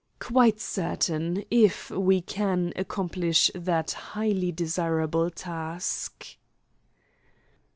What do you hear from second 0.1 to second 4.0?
"Quite certain, if we can accomplish that